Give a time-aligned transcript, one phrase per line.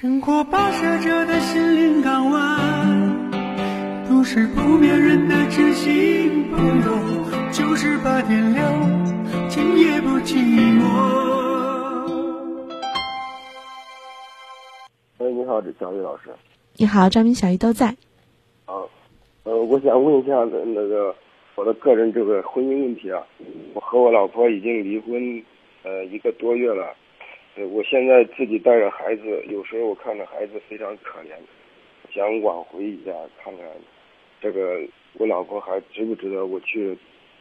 [0.00, 3.28] 生活跋涉着的心灵港湾，
[4.08, 8.62] 都是不眠人的知心朋友，九十八点六，
[9.48, 10.36] 今夜不寂
[10.78, 10.84] 寞。
[15.18, 16.30] 喂，你好，这小雨老师。
[16.76, 17.88] 你好，张明、小鱼都在。
[18.66, 18.78] 啊，
[19.42, 21.12] 呃，我想问一下那那个
[21.56, 23.20] 我的个人这个婚姻问题啊，
[23.74, 25.42] 我和我老婆已经离婚
[25.82, 26.94] 呃一个多月了。
[27.58, 31.32] 呃，我现在自己带着孩子，有时候我看着孩子非常可怜，
[32.14, 33.10] 想挽回一下，
[33.42, 33.66] 看看
[34.40, 34.80] 这个
[35.14, 36.96] 我老婆还值不值得我去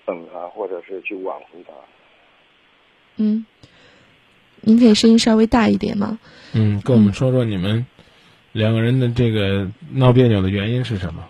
[0.05, 1.73] 等她，或者是去挽回她。
[3.17, 3.45] 嗯，
[4.61, 6.17] 您可以声音稍微大一点吗？
[6.55, 7.85] 嗯，跟我们说说你们
[8.53, 11.29] 两个人的这个闹别扭的原因是什么？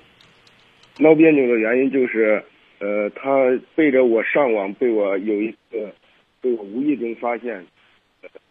[1.00, 2.42] 闹别扭的原因就是，
[2.80, 5.92] 呃，他背着我上网，被我有一次
[6.40, 7.66] 被我无意中发现，呃，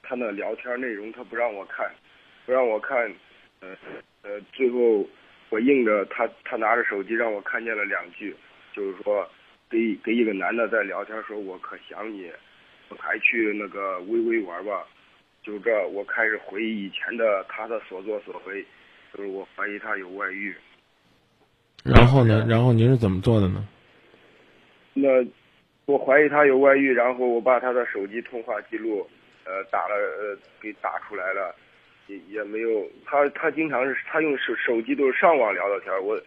[0.09, 1.91] 他那聊天内容他不让我看，
[2.45, 3.13] 不让我看，
[3.61, 3.69] 呃
[4.23, 5.05] 呃，最后
[5.51, 8.35] 我硬着他，他拿着手机让我看见了两句，
[8.73, 9.29] 就是说
[9.69, 12.31] 给给一个男的在聊天说我可想你，
[12.89, 14.87] 我还去那个微微玩吧，
[15.43, 18.65] 就这我开始回忆以前的他的所作所为，
[19.13, 20.55] 就是我怀疑他有外遇。
[21.85, 22.47] 然后呢？
[22.49, 23.67] 然后您是怎么做的呢？
[24.95, 25.09] 那
[25.85, 29.09] 我怀疑他有外遇，然后我把他的手机通话记录，
[29.47, 31.55] 呃，打了呃给打出来了，
[32.09, 36.21] 也也没有他他经常是他用手手机都是上网聊的天，我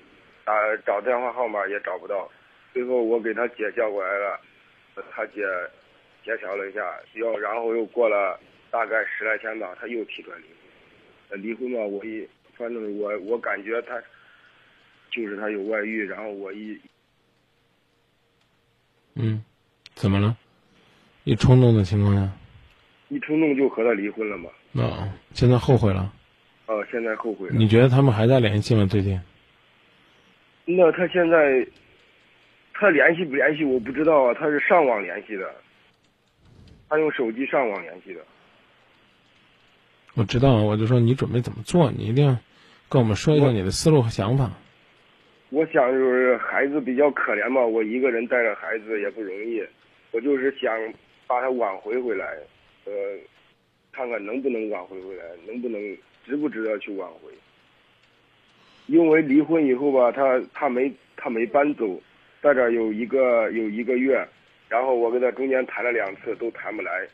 [0.46, 0.54] 打
[0.86, 2.32] 找电话号码也找不到，
[2.74, 4.40] 最后我给他姐叫过来了，
[5.12, 5.44] 他姐
[6.24, 6.82] 协调了一下，
[7.16, 8.40] 要然后又过了
[8.72, 10.46] 大概十来天吧，他又提出来离
[11.30, 14.02] 婚，离婚嘛，我一反正我我感觉他
[15.12, 16.80] 就是他有外遇，然后我一。
[19.16, 19.44] 嗯，
[19.94, 20.38] 怎么了？
[21.26, 22.32] 一冲动的情况下，
[23.10, 24.50] 一冲动就和他离婚了嘛。
[24.82, 26.12] 啊、现在后悔了？
[26.68, 27.56] 哦，现在后悔了。
[27.56, 28.86] 你觉得他们还在联系吗？
[28.86, 29.20] 最近？
[30.66, 31.66] 那他现在，
[32.74, 35.52] 他联系不联系我不知道啊，他是上网联系的，
[36.88, 38.22] 他用手机上网联系的。
[40.14, 42.38] 我知道，我就说你准备怎么做，你一定要
[42.88, 44.52] 跟我们说一下你的思路和想法。
[45.50, 49.64] 我想就是孩子比较可怜嘛，我一个人带着孩子也不容易，
[50.12, 50.72] 我就是想
[51.26, 52.38] 把他挽回回来，
[52.90, 53.20] 呃，
[53.92, 55.80] 看看能不能挽回回来，能不能
[56.26, 57.32] 值不值得去挽回。
[58.88, 62.02] 因为离婚以后吧，他他没他没搬走，
[62.42, 64.28] 在这有一个有一个月，
[64.68, 67.08] 然后我跟他中间谈了两次都谈不来，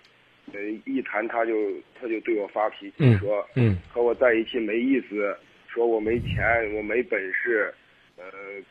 [0.53, 5.37] 呃，一谈他就他就对我发脾气，嗯说嗯和我在一起没意思，
[5.67, 7.73] 说我没钱，我没本事，
[8.15, 8.23] 呃，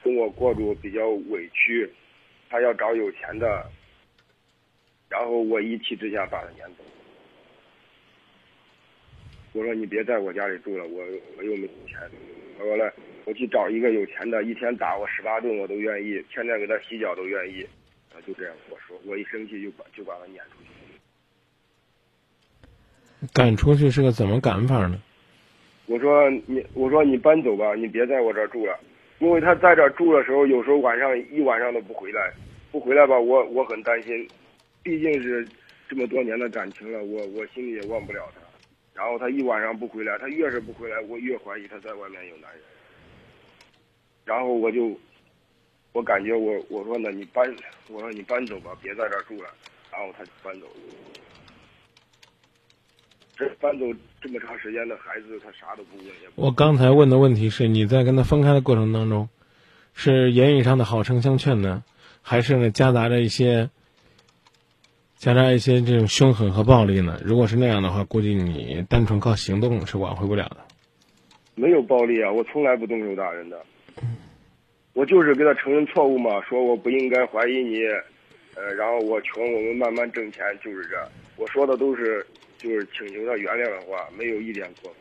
[0.02, 1.86] 跟我过住比较委屈，
[2.48, 3.70] 他要找有钱的，
[5.10, 6.84] 然后我一气之下把他撵走。
[9.54, 11.02] 我说你别在我家里住了，我
[11.38, 11.96] 我又没钱。
[12.58, 12.92] 他说了，
[13.24, 17.62] 我去找一个有钱的，一天打我十八顿我都愿意，天天给他洗脚都愿意。
[18.12, 20.68] 啊就这样我说，我一生气就把就把他撵出去。
[23.32, 25.00] 赶出去是个怎么赶法呢？
[25.86, 28.78] 我说你，我说你搬走吧，你别在我这儿住了，
[29.20, 32.32] 因为他在这儿住的时候，有时候晚上一晚上都不回来，
[32.72, 34.28] 不回来吧，我我很担心，
[34.82, 35.46] 毕竟是
[35.88, 38.43] 这么多年的感情了，我我心里也忘不了他。
[38.94, 42.60] 然后他一晚上不回来，他越是不回来，我越怀疑他在外面有男人。
[44.24, 44.96] 然后我就，
[45.92, 47.44] 我感觉我我说呢你搬，
[47.88, 49.50] 我说你搬走吧，别在这儿住了。
[49.92, 50.72] 然后他就搬走了。
[53.36, 53.86] 这搬走
[54.20, 59.28] 这么长时间的孩子，他啥都不问，也不我刚才问的问题是你在跟他分开的过程当中，
[59.92, 61.82] 是言语上的好声相劝呢，
[62.22, 63.68] 还是呢夹杂着一些
[65.16, 67.18] 夹杂一些这种凶狠和暴力呢？
[67.24, 70.58] 如果是那样的话，估计你单纯靠行动是挽回不了的。
[71.54, 73.58] 没有暴力啊，我从来不动手打人的。
[74.92, 77.84] 我就是给他承认错误嘛，说我不应该怀疑你，
[78.54, 80.96] 呃，然后我穷，我们慢慢挣钱，就是这。
[81.36, 82.24] 我说的都是
[82.58, 84.98] 就是请求他原谅的话，没有一点过分。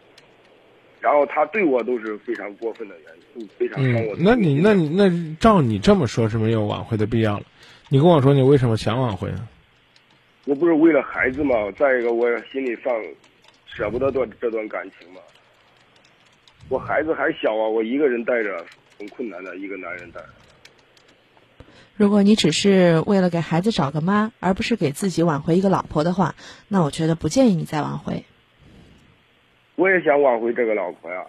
[0.99, 7.45] 然后他对我都是非常过分的原因，非常伤我那你那你那照你这么说是没有挽回的必要了。
[7.89, 9.47] 你跟我说你为什么想挽回呢？
[10.45, 12.93] 我不是为了孩子嘛，再一个我心里放
[13.65, 15.21] 舍不得断这段感情嘛。
[16.69, 18.65] 我孩子还小啊，我一个人带着
[18.97, 20.27] 很困难的，一个男人带着。
[21.95, 26.35] 如果你只是为了给孩子找个妈，而不是给自己挽回一个老婆的话，
[26.67, 28.25] 那我觉得不建议你再挽回。
[29.75, 31.25] 我也想挽回这个老婆呀，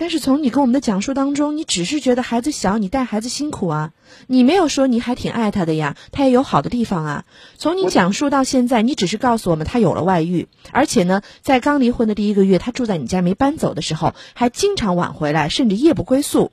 [0.00, 3.92] 但是从你跟我们的讲述当中，你只是觉得孩子小，你带孩子辛苦啊，
[4.28, 7.24] 你没有说你还挺爱他的呀，他也有好的地方啊。
[7.56, 16.52] 从你讲述到现在，你只是告诉我们他有了外遇，而且呢，在刚离婚的第一个月，他住在你家没搬走的时候，还经常晚回来，甚至夜不归宿。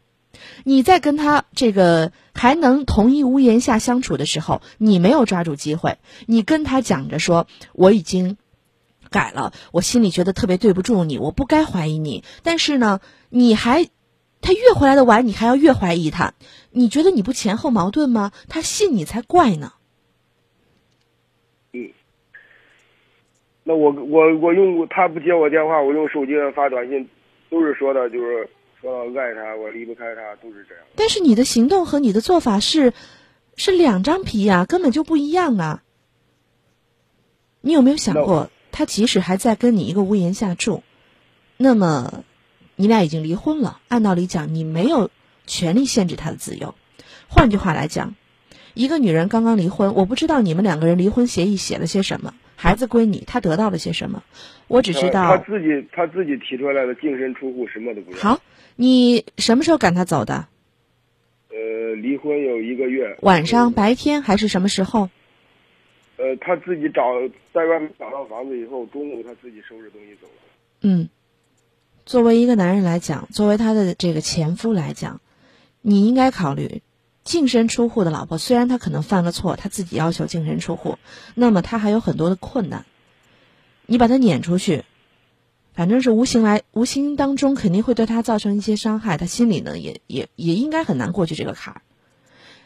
[0.64, 8.38] 你在跟他这个还能同一屋檐下相处的时候，你没有抓住机会，你跟他讲着说我已经
[9.16, 13.00] 改了，我心里觉得特别对不住你，我不该怀疑你，但是呢。
[13.38, 13.84] 你还，
[14.40, 16.34] 他越回来的晚，你还要越怀疑他。
[16.72, 18.32] 你觉得你不前后矛盾吗？
[18.48, 19.74] 他信你才怪呢。
[21.74, 21.90] 嗯，
[23.64, 27.10] 那我我我用他不接我电话，我用手机发短信，
[27.50, 30.84] 都是说的，就是说到爱他，我离不开他，都是这样。
[30.96, 32.94] 但是你的行动和你的做法是，
[33.58, 35.84] 是两张皮呀，根本就不一样啊。
[37.60, 40.84] 你有没有想过，他即使还在跟你一个屋檐下住，
[41.56, 42.26] 那么？
[42.76, 45.10] 你俩已经离婚了，按道理讲，你没有
[45.48, 46.76] 权利限制他的自由。
[47.30, 48.16] 换句话来讲，
[48.74, 54.24] 一个女人刚刚离婚，我不知道你们两个人离婚协议写了些什么，孩子归你，他得到了些什么，
[54.68, 55.38] 我只知道。
[55.38, 58.18] 他自己他自己提出来的净身出户，什么都不要。
[58.18, 58.42] 好，
[58.76, 60.48] 你什么时候赶他走的？
[61.50, 63.16] 呃，离婚有一个月。
[63.22, 65.10] 晚上、白天还是什么时候？
[66.18, 67.04] 呃，他自己找
[67.54, 70.44] 在外面找到房子以后，中午他自己收拾东西走了。
[70.82, 71.10] 嗯。
[72.06, 75.22] 作为一个男人来讲，作为他的这个前夫来讲，
[75.82, 76.84] 你应该考虑
[77.24, 78.38] 净身出户的老婆。
[78.38, 81.00] 虽然他可能犯了错，他自己要求净身出户，
[81.34, 82.86] 那么他还有很多的困难。
[83.88, 84.84] 你把他撵出去，
[85.74, 91.82] 反正是无形来无形当中肯定会对他造成一些伤害，他心里呢也也也应该很难过去这个坎儿。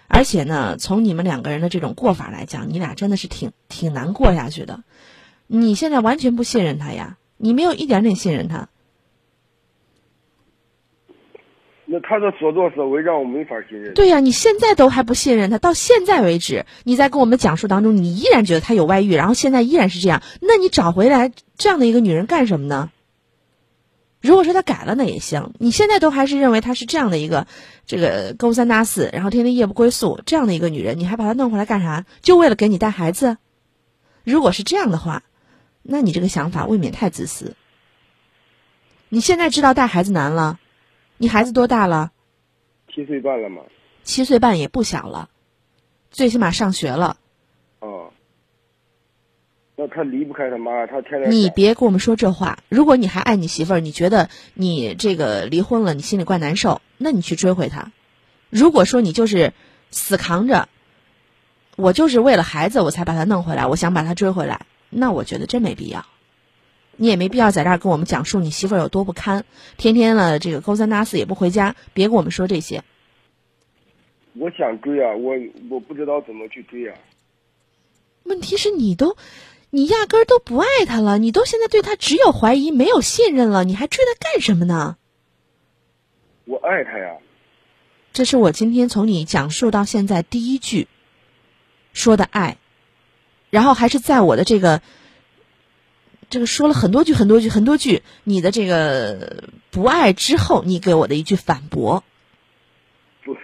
[0.09, 4.83] 而且呢，从你们两个人的这种过法来讲，你俩真的是挺挺难过下去的。
[5.47, 8.67] 你现在完全不信任他呀，你没有一点点信任他。
[11.85, 13.93] 那他的所作所为让我没法信任。
[13.93, 22.91] 对呀，你现在都还不信任他，到现在为止，你在跟我们讲述当中，你依然觉得他有外遇，然后现在依然是这样，那你找回来这样的一个女人干什么呢？
[24.21, 25.53] 如果说他改了，那也行。
[25.59, 27.47] 你现在都还是认为他是这样的一个，
[27.85, 32.05] 这个勾三搭四，然后天天夜不归宿这样的一个女人，你还把她弄回来干啥？
[32.21, 33.37] 就为了给你带孩子？
[34.25, 35.23] 如果是这样的话，
[35.81, 37.55] 那你这个想法未免太自私。
[39.07, 40.59] 你现在知道带孩子难了。
[41.17, 42.11] 你孩子多大了？
[42.93, 43.61] 七岁半了吗？
[44.03, 45.29] 七岁半也不小了，
[46.11, 47.17] 最起码上学了。
[49.79, 51.31] 哦，那他离不开他妈，他天天。
[51.31, 52.59] 你别跟我们说这话。
[52.67, 57.93] 如果你还爱你媳妇儿，你觉得你这个离婚了，你心里怪难受，那你去追回他。
[58.49, 59.53] 如果说你就是
[59.89, 60.67] 死扛着，
[61.77, 66.05] 我就是为了孩子我才把他弄回来，我想把他追回来，那我觉得真没必要。
[66.97, 69.45] 你也没必要在这儿跟我们讲述你媳妇儿有多不堪，
[69.77, 72.83] 天天了这个勾三搭四也不回家，别跟我们说这些。
[74.33, 75.35] 我想追啊，我
[75.69, 76.95] 我不知道怎么去追啊。
[78.23, 79.15] 问题是你都，
[79.69, 84.97] 你压根儿都不爱他了，你都现在对他只有怀疑没有信任了，你还追他干什么呢？
[86.45, 87.17] 我爱他呀。
[88.13, 90.87] 这是我今天从你讲述到现在第一句
[91.93, 92.57] 说的爱，
[93.49, 94.81] 然后还是在我的这个。
[96.31, 102.03] 这个说了很多句很多句很多句，你的这个不爱之后，你给我的一句反驳，
[103.25, 103.35] 不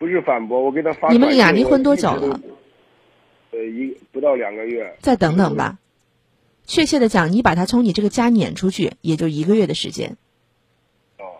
[0.00, 1.12] 不是反驳，我给他发。
[1.12, 2.40] 你们俩离婚多久了？
[3.54, 4.96] 呃，一不到两个月。
[5.00, 5.78] 再等等吧，
[6.66, 10.16] 确切的讲，你把他从你这个家撵出去，也就一个月的时间。
[11.18, 11.38] 哦。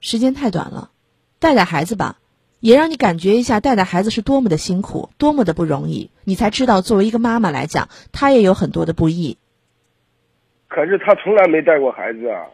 [0.00, 0.92] 时间太短了，
[1.40, 2.20] 带带孩子吧，
[2.60, 9.36] 也让你感觉一下带带孩子是多么的辛苦，多么的不容易，你才知道作为一个妈妈来讲，她也有很多的不易。
[10.68, 12.46] 可是他从来没带过孩子啊，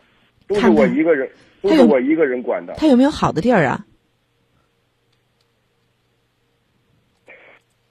[0.48, 1.28] 都是我一个人，
[1.60, 2.72] 都是我一个人管的。
[2.78, 3.84] 他有没有好的地儿啊？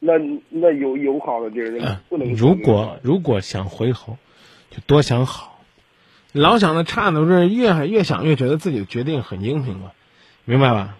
[0.05, 0.13] 那
[0.49, 2.33] 那有有好的地儿，不能。
[2.35, 4.17] 如果如果想回头，
[4.69, 5.59] 就多想好，
[6.31, 9.93] 老想的差的是越越想越觉得自己的决定很英明了，
[10.45, 10.97] 明白吧？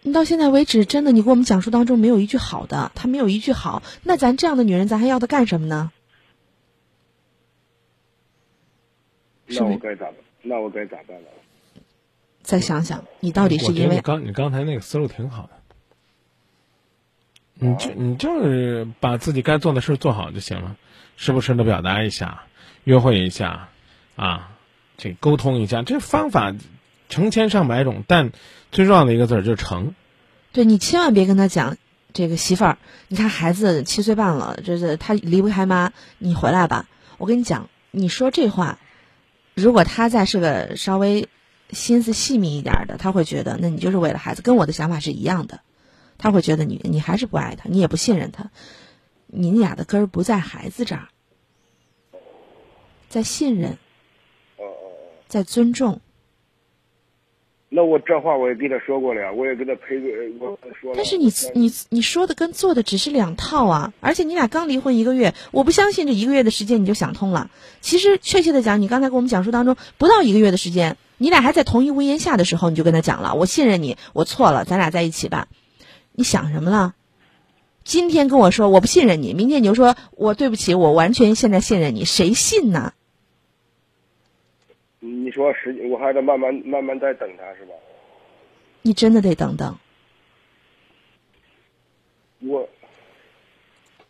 [0.00, 5.92] 你到现在为止，真的，你给我们讲述当中没有一句好的，他没有一句好，那咱这样的女人，咱还要他干什么呢？
[9.46, 10.14] 那我该咋办？
[10.42, 11.28] 那我该咋办呢？
[12.42, 15.50] 再想想，你到底是因为刚你刚才那个思路挺好的，
[17.54, 20.76] 你就你就是把自己该做的事做好就行了，
[21.16, 22.42] 时不时的表达一下，
[22.84, 23.68] 约会一下，
[24.16, 24.50] 啊，
[24.96, 26.54] 这沟通一下，这方法
[27.08, 28.32] 成千上百种，但
[28.70, 29.94] 最重要的一个字儿就是成。
[30.52, 31.76] 对你千万别跟他讲
[32.12, 32.78] 这个媳妇儿，
[33.08, 36.86] 你看孩子七岁半了，这是他离不开妈，你回来吧。
[37.18, 38.78] 我跟你讲，你说这话。
[39.54, 41.28] 如果他再是个稍微
[41.70, 45.60] 心思细密一点的，他会觉得那你就是为了孩子，跟我的想法是一样的。
[46.22, 48.50] 他会觉得你你还是不爱他，你也不信任他，
[49.26, 51.08] 你俩的根儿不在孩子这儿，
[53.08, 53.76] 在信任。
[55.28, 56.02] 在尊重。
[57.70, 60.94] 那我这话我也跟他说过了呀，我也跟他赔个，我说了。
[60.94, 63.94] 但是你你你说的跟做的只是两套啊！
[64.00, 67.50] 而且你俩刚离婚一个月，我不相信这一个月的时间你就想通了。
[67.80, 75.48] 其实确切的讲，你刚才跟我们讲述当中不到一个月的时间，你俩还在同一屋檐下的时候，你就跟他讲了：“我信任你，我错了，咱俩在一起吧。”
[76.14, 76.94] 你想什么了？
[77.84, 82.92] 今天跟我说我不信任你，明天你就说我对不起，我完全现在信任你，谁信呢？
[85.00, 87.72] 你说时，我还得慢慢慢慢再等他是吧？
[88.82, 89.76] 你真的得等等。
[92.38, 92.68] 我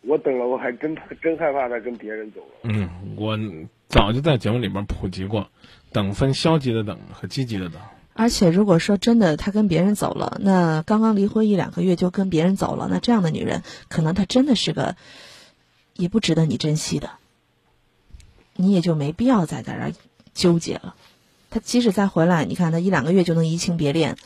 [0.03, 2.47] 我等了，我还真真害怕他跟别人走了。
[2.65, 3.39] 嗯，我
[3.89, 5.49] 早就在节目里面普及过，
[5.93, 7.81] 等分消极的等和积极的等。
[8.15, 14.97] 而且如果说真的他跟别人走了，那刚刚离婚一两个月就跟别人走了，那这样的女人可能她真的是个
[15.97, 17.11] 也不值得你珍惜的，
[18.55, 19.93] 你也就没必要再在这儿
[20.35, 20.95] 纠结了。
[21.51, 24.17] 他即使再回来，你看他一两个月就能移情别恋，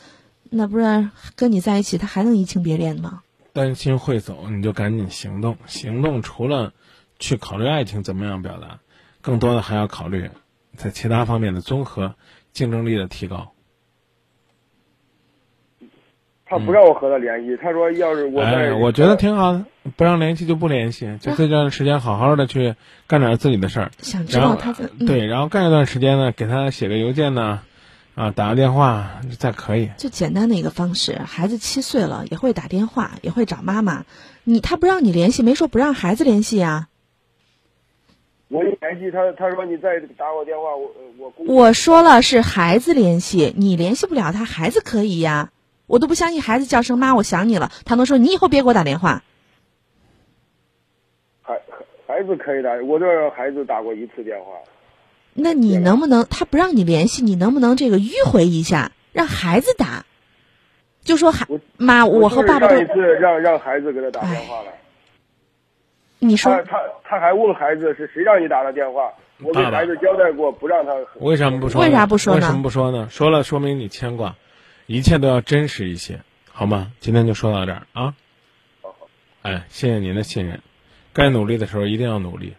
[0.49, 3.21] 那不然跟你在一起他还能移情别恋吗？
[3.53, 5.57] 担心会走，你就赶紧行动。
[5.65, 6.73] 行动除了
[7.19, 8.79] 去考虑爱情怎么样表达，
[9.21, 10.29] 更多的还要考虑
[10.75, 12.15] 在其他方面的综合
[12.53, 13.51] 竞争力的提高。
[16.49, 19.65] 他不让我和他联系，他说要是我在，哎，我觉得挺好的，
[19.97, 22.75] 不让联系就不联系，就这段时间好好的去
[23.05, 23.91] 干点自己的事儿。
[23.99, 27.59] 想知然后道他的、嗯对，然后干一段时间呢，给他写个邮件呢，
[28.15, 29.89] 啊，打个电话再可以。
[29.97, 34.05] 最简单的一个方式，孩子七岁了也会打电话，也会找妈妈。
[34.45, 36.87] 你他不让你联系，没说不让孩子联系呀、
[38.47, 45.49] 我一联系他，他说你再打我电话，我我我说了是孩子联系，你联系不了他，孩子可以呀。
[45.87, 49.23] 我都不相信孩子叫声妈，我想你了，他能说你以后别给我打电话。
[51.41, 51.59] 孩
[52.05, 54.51] 孩子可以打，我这孩子打过一次电话。
[55.33, 60.05] 那你能不能他不让你联系，你能不能这个迂回一下，让孩子打？
[61.03, 64.71] 就说孩妈，我和爸爸都一次让让孩子给他打电话了，
[66.19, 70.93] 你说他他他还问孩子是谁让你打的电话，我给孩子交代过，不让他。
[71.21, 71.79] 为什么不说？
[71.81, 73.07] 为啥不说呢为什么不说呢？
[73.09, 74.35] 说了说明你牵挂，
[74.87, 76.21] 一切都要真实一些，
[76.53, 76.93] 好吗？
[77.01, 78.15] 今天就说到这儿啊。
[78.81, 79.09] 好好
[79.41, 80.61] 哎，谢谢您的信任，
[81.11, 82.55] 该努力的时候一定要努力。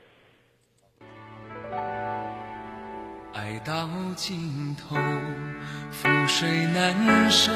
[3.32, 4.94] 爱到尽头，
[5.90, 7.50] 覆水难收，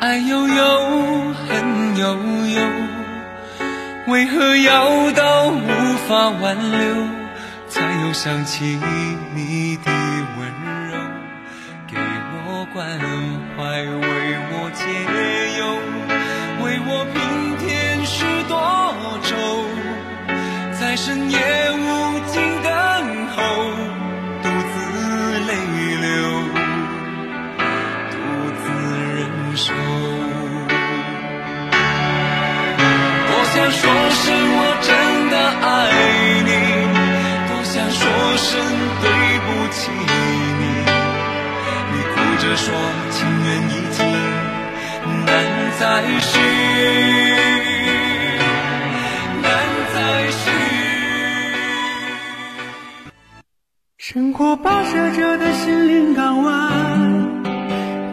[0.00, 2.16] 爱悠悠，恨悠
[2.48, 2.60] 悠，
[4.08, 5.68] 为何要到无
[6.08, 7.06] 法挽留，
[7.68, 8.64] 才又想起
[9.36, 10.98] 你的温柔，
[11.86, 13.31] 给我关怀，
[14.82, 14.88] 解
[15.58, 15.62] 忧，
[16.64, 18.58] 为我平添许多
[19.22, 19.30] 愁，
[20.80, 21.61] 在深夜
[45.78, 46.38] 再续，
[49.42, 49.44] 难
[49.94, 50.50] 再续。
[53.98, 57.42] 生活跋涉着的心灵港湾，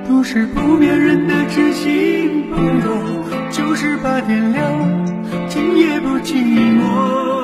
[0.08, 2.88] 都是不眠人的知心朋友，
[3.52, 4.64] 九十八点亮，
[5.48, 7.39] 今夜不寂寞。